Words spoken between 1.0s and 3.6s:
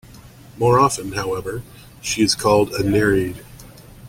however, she is called a Nereid.